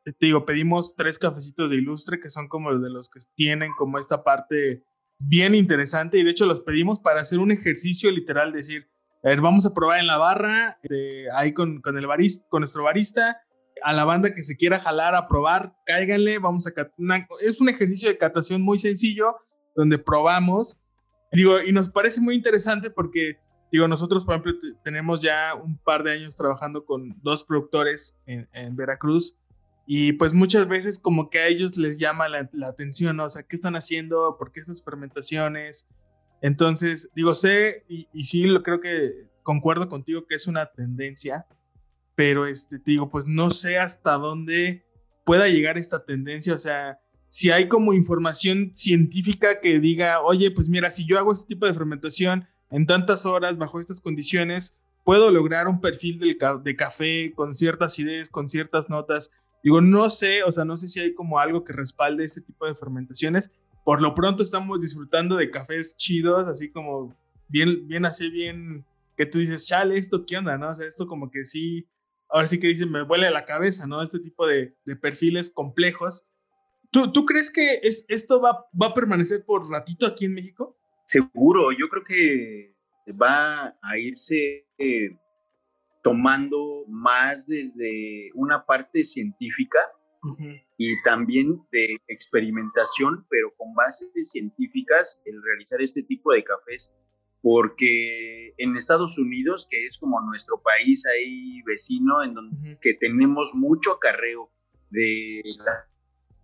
[0.04, 4.00] te digo, pedimos tres cafecitos de ilustre que son como de los que tienen como
[4.00, 4.84] esta parte
[5.20, 6.18] bien interesante.
[6.18, 8.88] Y de hecho, los pedimos para hacer un ejercicio literal, decir,
[9.24, 12.62] a ver, vamos a probar en la barra, este, ahí con, con, el barista, con
[12.62, 13.42] nuestro barista.
[13.84, 16.72] A la banda que se quiera jalar a probar, cáiganle, vamos a
[17.42, 19.36] es un ejercicio de catación muy sencillo
[19.78, 20.82] donde probamos.
[21.32, 23.38] Digo, y nos parece muy interesante porque,
[23.72, 28.76] digo, nosotros, por ejemplo, tenemos ya un par de años trabajando con dos productores en,
[28.76, 29.38] Veracruz
[29.86, 33.26] y pues muchas veces como que a ellos les llama la, atención, ¿no?
[33.26, 34.36] O sea, ¿qué están haciendo?
[34.38, 35.88] ¿Por qué estas fermentaciones?
[36.42, 41.46] Entonces, digo, sé y, sí, lo creo que concuerdo contigo que es una tendencia,
[42.18, 44.84] pero este, te digo, pues no sé hasta dónde
[45.24, 47.00] pueda llegar esta tendencia, o sea,
[47.30, 51.68] si hay como información científica que diga, oye, pues mira, si yo hago este tipo
[51.68, 54.76] de fermentación en tantas horas, bajo estas condiciones,
[55.06, 59.30] puedo lograr un perfil del de café con ciertas ideas, con ciertas notas.
[59.64, 62.66] Digo, no sé, o sea, no sé si hay como algo que respalde este tipo
[62.66, 63.52] de fermentaciones,
[63.86, 67.16] por lo pronto estamos disfrutando de cafés chidos, así como
[67.48, 68.84] bien, bien así, bien,
[69.16, 70.70] que tú dices, chale, esto qué onda, ¿no?
[70.70, 71.86] O sea, esto como que sí,
[72.30, 74.02] ahora sí que dicen, me vuele la cabeza, ¿no?
[74.02, 76.28] Este tipo de, perfiles complejos.
[76.92, 80.78] ¿Tú, ¿Tú, crees que es, esto va, va a permanecer por ratito aquí en México?
[81.06, 82.76] Seguro, yo creo que
[83.14, 85.18] va a irse eh,
[86.04, 89.80] tomando más desde una parte científica
[90.78, 96.94] y también de experimentación, pero con bases científicas, el realizar este tipo de cafés,
[97.42, 103.54] porque en Estados Unidos, que es como nuestro país ahí vecino, en donde que tenemos
[103.54, 104.52] mucho acarreo
[104.90, 105.42] de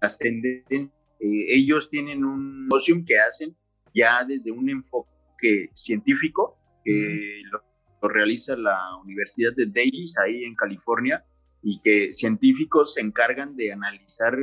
[0.01, 3.55] las tendencias, eh, ellos tienen un negocio que hacen
[3.93, 7.63] ya desde un enfoque científico, que lo,
[8.01, 11.23] lo realiza la Universidad de Davis ahí en California,
[11.63, 14.37] y que científicos se encargan de analizar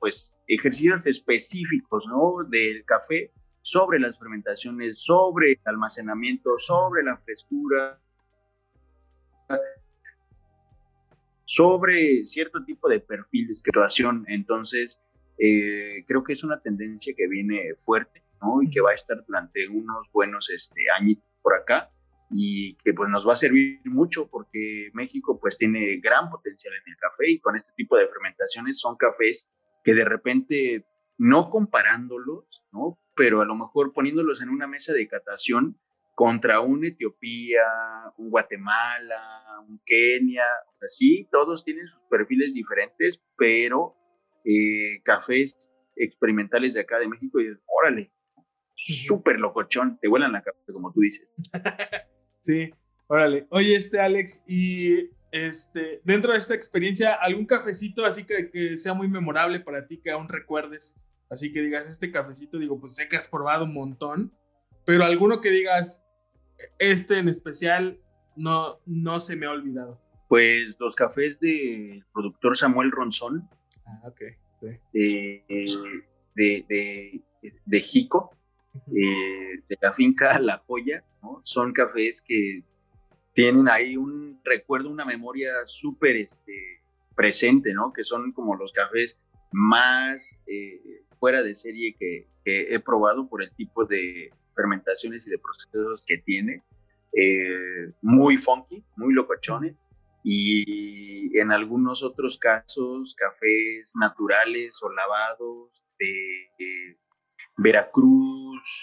[0.00, 2.48] pues ejercicios específicos ¿no?
[2.48, 8.00] del café sobre las fermentaciones, sobre el almacenamiento, sobre la frescura,
[11.44, 14.24] sobre cierto tipo de perfil de situación.
[14.28, 15.00] Entonces,
[15.38, 18.62] eh, creo que es una tendencia que viene fuerte ¿no?
[18.62, 21.90] y que va a estar durante unos buenos este, años por acá
[22.30, 26.92] y que pues nos va a servir mucho porque México pues tiene gran potencial en
[26.92, 29.48] el café y con este tipo de fermentaciones son cafés
[29.82, 30.84] que de repente
[31.16, 32.98] no comparándolos, ¿no?
[33.18, 35.76] Pero a lo mejor poniéndolos en una mesa de catación
[36.14, 37.64] contra un Etiopía,
[38.16, 43.96] un Guatemala, un Kenia, o sea, sí, todos tienen sus perfiles diferentes, pero
[44.44, 48.12] eh, cafés experimentales de acá de México y órale,
[48.74, 51.28] súper locochón, te vuelan la cabeza, como tú dices.
[52.40, 52.70] Sí,
[53.08, 53.46] órale.
[53.50, 58.94] Oye, este Alex, y este, dentro de esta experiencia, algún cafecito así que, que, sea
[58.94, 60.98] muy memorable para ti, que aún recuerdes,
[61.30, 64.32] así que digas, este cafecito, digo, pues sé que has probado un montón,
[64.84, 66.04] pero alguno que digas,
[66.78, 68.00] este en especial,
[68.36, 70.00] no, no se me ha olvidado.
[70.28, 73.48] Pues los cafés del productor Samuel Ronzón.
[73.86, 74.20] Ah, ok.
[74.92, 75.44] De,
[76.34, 77.22] de,
[77.64, 78.36] de, Jico,
[78.94, 81.40] eh, de la finca La Joya, ¿no?
[81.44, 82.62] Son cafés que
[83.32, 86.82] tienen ahí un recuerdo, una memoria súper este,
[87.14, 87.92] presente, ¿no?
[87.92, 89.16] Que son como los cafés
[89.52, 95.38] más eh, fuera de serie que, he probado por el tipo de fermentaciones y de
[95.38, 96.62] procesos que tiene.
[97.12, 99.76] Eh, muy funky, muy locochones.
[100.24, 106.96] Y en algunos otros casos, cafés naturales o lavados de
[107.58, 108.82] Veracruz,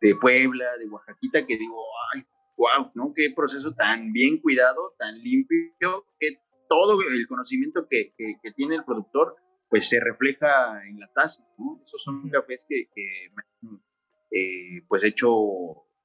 [0.00, 1.82] de Puebla, de Oaxaquita, que digo,
[2.14, 2.22] ay,
[2.56, 3.12] wow, ¿no?
[3.14, 8.84] Qué proceso tan bien cuidado, tan limpio, que todo el conocimiento que, que, tiene el
[8.84, 9.36] productor,
[9.68, 11.80] pues se refleja en la taza, ¿no?
[11.84, 13.26] Esos son cafés que, que
[14.30, 15.30] eh, pues hecho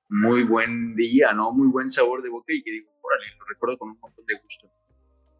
[0.10, 1.52] muy buen día, ¿no?
[1.52, 4.36] Muy buen sabor de boca y que digo, órale, lo recuerdo con un montón de
[4.42, 4.70] gusto.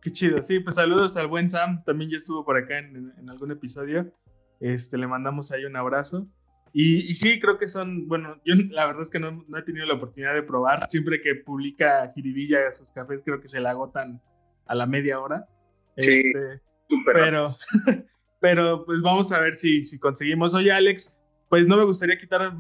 [0.02, 3.30] Qué chido, sí, pues saludos al buen Sam, también ya estuvo por acá en, en
[3.30, 4.14] algún episodio,
[4.60, 6.28] este, le mandamos ahí un abrazo.
[6.76, 9.86] Y, sí, creo que son, bueno, yo la verdad es que no, no, he tenido
[9.86, 10.90] la oportunidad de probar.
[10.90, 14.22] Siempre que publica Jiribilla sus cafés, creo que se la agotan
[14.66, 15.48] a la media hora.
[15.96, 16.62] Sí, este,
[17.06, 17.56] pero,
[18.42, 20.54] pero pues vamos a ver si, si conseguimos.
[20.54, 21.16] Oye, Alex,
[21.50, 22.54] pues no me gustaría quitar,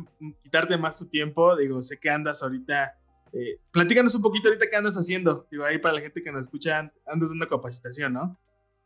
[0.44, 1.56] quitarte más tu tiempo.
[1.56, 2.96] Digo, sé que andas ahorita.
[3.32, 5.48] Eh, platícanos un poquito ahorita qué andas haciendo.
[5.50, 8.40] Digo, ahí para la gente que nos escucha, andas dando capacitación, ¿no?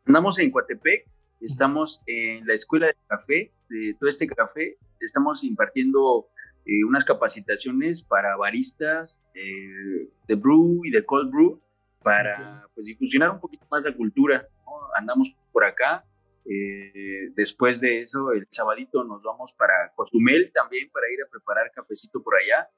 [0.06, 1.06] Andamos en Coatepec,
[1.40, 6.28] estamos en la escuela de café, de todo este café, estamos impartiendo
[6.64, 11.60] eh, unas capacitaciones para baristas eh, de brew y de cold brew
[12.02, 14.48] para pues, difusionar un poquito más la cultura.
[14.94, 16.04] Andamos por acá.
[16.44, 21.70] Eh, después de eso, el sabadito nos vamos para Cozumel también para ir a preparar
[21.72, 22.68] cafecito por allá.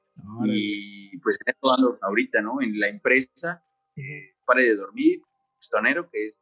[0.44, 1.54] y pues en
[2.02, 2.60] ahorita, ¿no?
[2.60, 3.62] En la empresa,
[4.44, 5.22] para de dormir,
[5.62, 6.38] Stonero, que es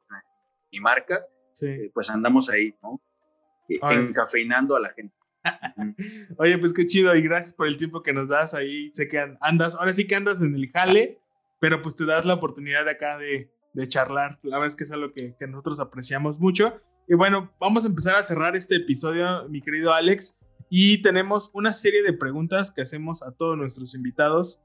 [0.72, 1.24] mi marca,
[1.92, 3.00] pues andamos ahí, ¿no?
[3.68, 5.14] Encafeinando a la gente.
[6.38, 8.90] Oye, pues qué chido y gracias por el tiempo que nos das ahí.
[8.92, 11.20] Sé que andas, ahora sí que andas en el jale,
[11.60, 14.40] pero pues te das la oportunidad de acá de, de charlar.
[14.42, 16.80] La verdad es que es algo que, nosotros apreciamos mucho.
[17.06, 20.36] Y bueno, vamos a empezar a cerrar este episodio, mi querido Alex.
[20.68, 24.60] Y tenemos una serie de preguntas que hacemos a todos nuestros invitados.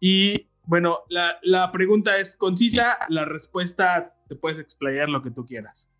[0.00, 5.46] Y bueno, la, la pregunta es concisa, la respuesta te puedes explayar lo que tú
[5.46, 5.90] quieras.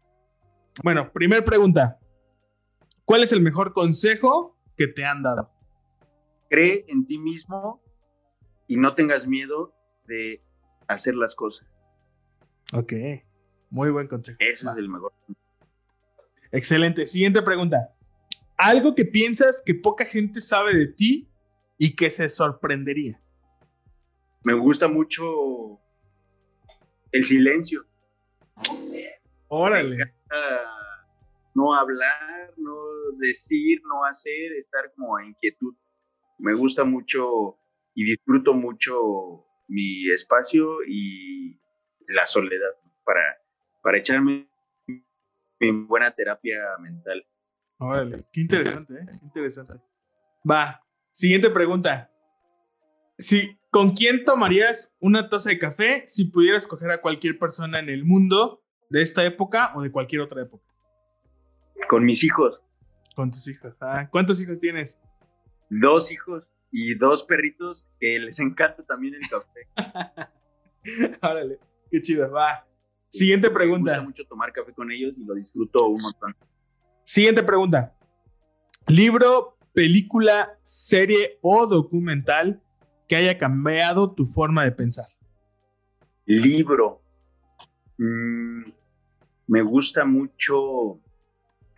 [0.82, 1.98] Bueno, primera pregunta.
[3.04, 5.50] ¿Cuál es el mejor consejo que te han dado?
[6.50, 7.80] Cree en ti mismo
[8.66, 9.72] y no tengas miedo
[10.06, 10.42] de
[10.88, 11.77] hacer las cosas.
[12.72, 12.92] Ok,
[13.70, 14.36] muy buen consejo.
[14.40, 15.12] Eso es el mejor.
[16.52, 17.06] Excelente.
[17.06, 17.94] Siguiente pregunta.
[18.56, 21.28] Algo que piensas que poca gente sabe de ti
[21.78, 23.20] y que se sorprendería.
[24.42, 25.80] Me gusta mucho
[27.12, 27.86] el silencio.
[29.48, 29.96] Órale.
[31.54, 32.74] no hablar, no
[33.18, 35.74] decir, no hacer, estar como en inquietud.
[36.38, 37.58] Me gusta mucho
[37.94, 41.58] y disfruto mucho mi espacio y
[42.08, 42.70] la soledad
[43.04, 43.22] para,
[43.82, 44.48] para echarme
[45.60, 47.26] mi buena terapia mental.
[47.78, 49.06] Órale, qué interesante, ¿eh?
[49.06, 49.80] Qué interesante.
[50.48, 52.10] Va, siguiente pregunta.
[53.16, 57.90] Si, ¿Con quién tomarías una taza de café si pudieras escoger a cualquier persona en
[57.90, 60.64] el mundo de esta época o de cualquier otra época?
[61.86, 62.62] Con mis hijos.
[63.14, 63.74] Con tus hijos.
[63.80, 64.98] Ah, ¿Cuántos hijos tienes?
[65.68, 70.30] Dos hijos y dos perritos que les encanta también el café.
[71.22, 71.58] Órale,
[71.90, 72.30] qué chido.
[72.30, 72.66] Va.
[73.08, 73.92] Siguiente pregunta.
[73.92, 76.34] Me gusta mucho tomar café con ellos y lo disfruto un montón.
[77.02, 77.94] Siguiente pregunta.
[78.86, 82.62] Libro, película, serie o documental
[83.06, 85.06] que haya cambiado tu forma de pensar.
[86.26, 87.02] Libro.
[87.96, 88.70] Mm,
[89.46, 91.00] me gusta mucho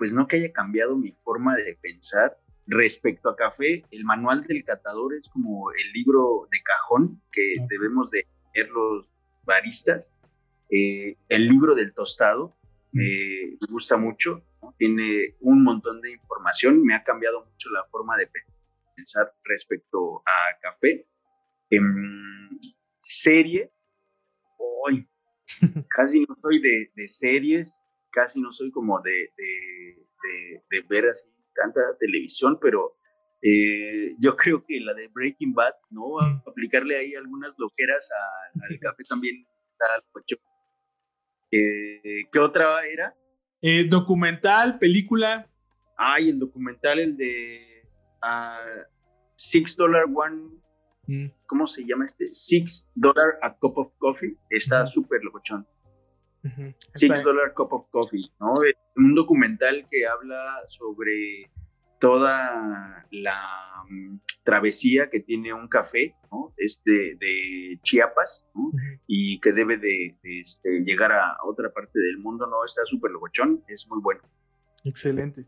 [0.00, 2.34] pues no que haya cambiado mi forma de pensar.
[2.66, 8.10] Respecto a café, el manual del catador es como el libro de cajón que debemos
[8.10, 9.09] de leer los
[9.44, 10.12] baristas.
[10.70, 12.56] Eh, el libro del tostado
[12.92, 14.42] me gusta mucho,
[14.76, 18.28] tiene un montón de información, me ha cambiado mucho la forma de
[18.96, 21.06] pensar respecto a café.
[21.70, 22.58] Em,
[22.98, 23.70] serie,
[24.58, 25.08] hoy
[25.88, 27.80] casi no soy de, de series,
[28.10, 29.32] casi no soy como de,
[30.68, 32.96] de, ver así tanta televisión, pero
[33.42, 36.18] eh, yo creo que la de Breaking Bad, ¿no?
[36.46, 38.08] Aplicarle ahí algunas loqueras
[38.54, 40.02] al café también está
[41.50, 43.14] Eh, ¿Qué otra era?
[43.62, 45.48] Eh, documental, película.
[45.96, 47.82] Ay, el documental, el de
[48.22, 48.82] uh,
[49.36, 50.60] Six Dollar One.
[51.06, 51.26] Mm.
[51.46, 52.34] ¿Cómo se llama este?
[52.34, 54.36] Six Dollar a Cup of Coffee.
[54.50, 55.66] Está súper locochón.
[56.94, 58.54] Six Dollar Cup of Coffee, ¿no?
[58.96, 61.50] Un documental que habla sobre
[62.00, 66.52] toda la mm, travesía que tiene un café, ¿no?
[66.56, 68.72] Este de Chiapas, ¿no?
[69.06, 72.64] Y que debe de, este, llegar a otra parte del mundo, ¿no?
[72.64, 74.22] Está súper locochón, es muy bueno.
[74.84, 75.44] Excelente,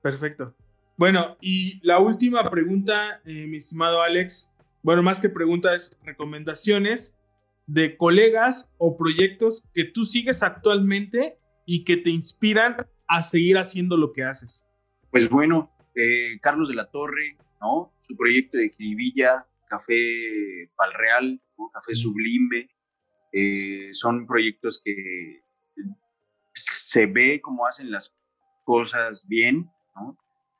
[0.00, 0.54] perfecto.
[0.96, 7.18] Bueno, y la última pregunta, eh, mi estimado Alex, bueno, más que preguntas, recomendaciones
[7.66, 13.96] de colegas o proyectos que tú sigues actualmente y que te inspiran a seguir haciendo
[13.96, 14.64] lo que haces?
[15.10, 17.92] Pues bueno, eh, Carlos de la Torre, ¿no?
[18.06, 21.70] Su proyecto de Jiribilla, Café Palreal, ¿no?
[21.72, 22.70] Café Sublime,
[23.32, 25.42] eh, son proyectos que
[26.54, 28.14] se ve cómo hacen las
[28.64, 30.16] cosas bien, ¿no?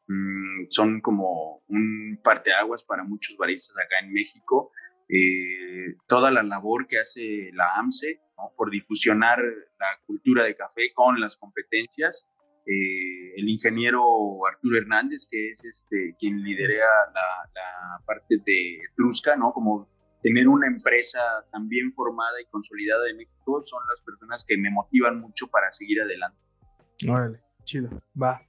[0.09, 4.72] Mm, son como un parteaguas para muchos baristas acá en México
[5.09, 8.20] eh, toda la labor que hace la AMSE
[8.57, 9.39] por difusionar
[9.78, 12.28] la cultura de café con las competencias.
[12.66, 14.02] Eh, el ingeniero
[14.46, 19.52] Arturo Hernández, que es este, quien lidera la, parte de Trusca, ¿no?
[19.52, 19.88] como
[20.22, 21.20] tener una empresa
[21.52, 25.70] tan bien formada y consolidada de México, son las personas que me motivan mucho para
[25.72, 26.38] seguir adelante.
[27.08, 27.90] Órale, chido,
[28.20, 28.40] va.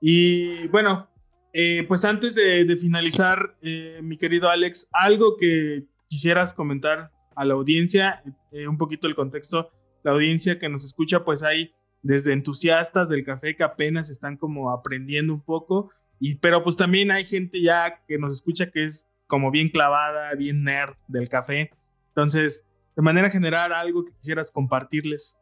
[0.00, 1.08] Y bueno,
[1.52, 7.54] eh, pues antes de, finalizar, eh, mi querido Alex, algo que quisieras comentar a la
[7.54, 9.70] audiencia, eh, un poquito el contexto,
[10.02, 14.70] la audiencia que nos escucha, pues hay desde entusiastas del café que apenas están como
[14.70, 15.90] aprendiendo un poco,
[16.20, 20.34] y, pero pues también hay gente ya que nos escucha que es como bien clavada,
[20.34, 21.70] bien nerd del café.
[22.08, 25.36] Entonces, de manera general, algo que quisieras compartirles.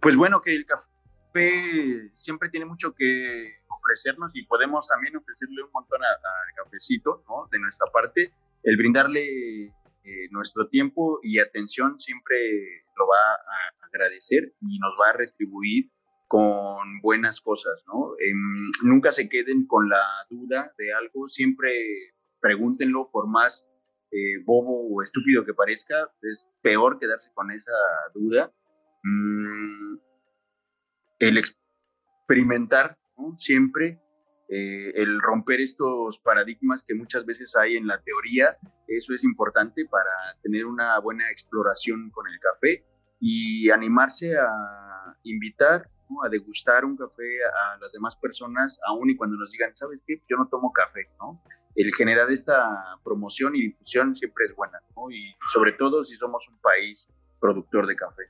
[0.00, 5.70] Pues bueno, que el café siempre tiene mucho que ofrecernos y podemos también ofrecerle un
[5.72, 7.48] montón al cafecito, ¿no?
[7.50, 9.72] De nuestra parte, el brindarle
[10.04, 12.36] eh, nuestro tiempo y atención siempre
[12.96, 15.90] lo va a agradecer y nos va a retribuir
[16.28, 18.12] con buenas cosas, ¿no?
[18.18, 21.72] Em, nunca se queden con la duda de algo, siempre
[22.40, 23.68] pregúntenlo por más
[24.10, 27.72] eh, bobo o estúpido que parezca, es peor quedarse con esa
[28.14, 28.52] duda.
[29.02, 29.98] Mm,
[31.18, 32.98] el experimentar
[33.38, 34.00] Siempre
[34.48, 39.84] eh, el romper estos paradigmas que muchas veces hay en la teoría, eso es importante
[39.86, 40.10] para
[40.42, 42.84] tener una buena exploración con el café
[43.20, 45.88] y animarse a invitar,
[46.24, 50.22] a degustar un café a las demás personas, aun y cuando nos digan, ¿sabes qué?
[50.28, 51.42] Yo no tomo café, ¿no?
[51.74, 55.10] El generar esta promoción y difusión siempre es buena, ¿no?
[55.10, 57.08] Y sobre todo si somos un país
[57.40, 58.24] productor de café.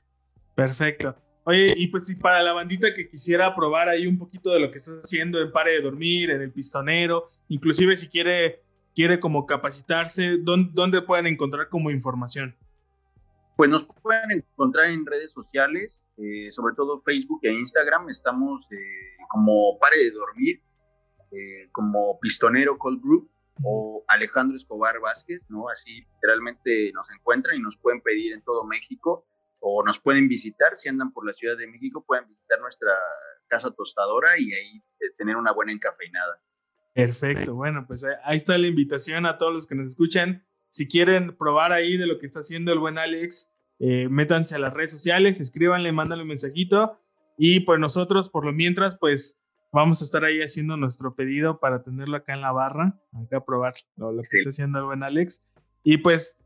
[0.55, 1.15] Perfecto.
[1.45, 4.71] Oye, y pues si para la bandita que quisiera probar ahí un poquito de lo
[4.71, 8.61] que estás haciendo en Pare de Dormir, en el Pistonero, inclusive si quiere,
[8.95, 12.55] quiere como capacitarse, ¿dónde, pueden encontrar como información?
[13.57, 18.09] Pues nos pueden encontrar en redes sociales, eh, sobre todo Facebook e Instagram.
[18.09, 20.61] Estamos eh, como Pare de Dormir,
[21.31, 23.29] eh, como Pistonero Cold Group
[23.63, 25.67] o Alejandro Escobar Vázquez, ¿no?
[25.67, 29.25] Así literalmente nos encuentran y nos pueden pedir en todo México
[29.65, 32.91] o nos pueden visitar, si andan por la Ciudad de México, pueden visitar nuestra
[33.47, 36.41] casa tostadora y ahí eh, tener una buena encafeinada.
[36.93, 40.45] Perfecto, bueno, pues ahí está la invitación a todos los que nos escuchan.
[40.69, 43.49] Si quieren probar ahí de lo que está haciendo el buen Alex,
[43.79, 46.99] eh, métanse a las redes sociales, escríbanle, mándanle un mensajito
[47.37, 49.39] y pues nosotros, por lo mientras, pues
[49.71, 53.45] vamos a estar ahí haciendo nuestro pedido para tenerlo acá en la barra, acá a
[53.45, 55.45] probar lo, lo que está haciendo el buen Alex.
[55.83, 56.37] Y pues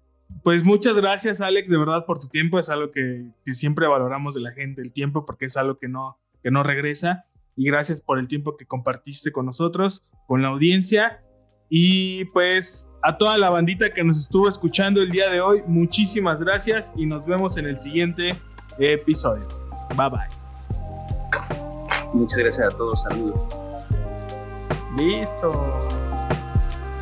[0.43, 2.59] pues muchas gracias, Alex, de verdad por tu tiempo.
[2.59, 6.17] Es algo que, siempre valoramos de la gente, el tiempo, porque es algo que no,
[6.43, 7.25] que no regresa.
[7.55, 11.23] Y gracias por el tiempo que compartiste con nosotros, con la audiencia.
[11.69, 16.39] Y pues a toda la bandita que nos estuvo escuchando el día de hoy, muchísimas
[16.39, 18.39] gracias y nos vemos en el siguiente
[18.79, 19.47] episodio.
[19.97, 20.47] Bye bye.
[22.13, 23.57] Muchas gracias a todos, saludos.
[24.97, 25.87] Listo.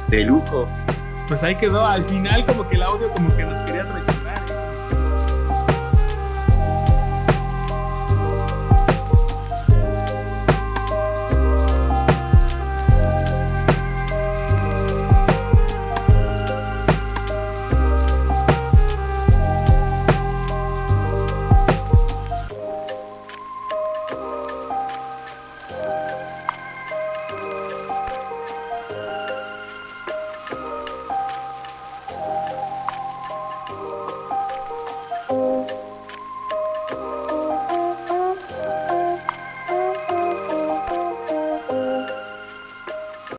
[0.10, 0.68] De lujo
[1.28, 1.86] pues ahí quedó.
[1.86, 4.55] Al final, como que el audio, como que nos quería traicionar.